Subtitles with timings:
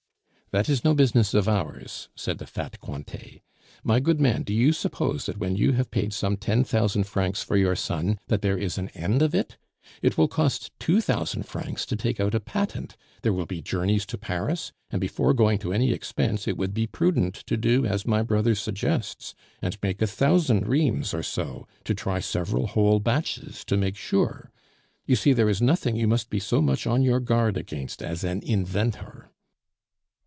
[0.53, 3.41] "That is no business of ours," said the fat Cointet.
[3.85, 7.41] "My good man, do you suppose that when you have paid some ten thousand francs
[7.41, 9.57] for your son, that there is an end of it?
[10.01, 14.05] It will cost two thousand francs to take out a patent; there will be journeys
[14.07, 18.05] to Paris; and before going to any expense, it would be prudent to do as
[18.05, 23.63] my brother suggests, and make a thousand reams or so; to try several whole batches
[23.63, 24.51] to make sure.
[25.05, 28.25] You see, there is nothing you must be so much on your guard against as
[28.25, 29.29] an inventor."